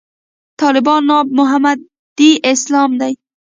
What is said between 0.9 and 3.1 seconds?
ناب محمدي اسلام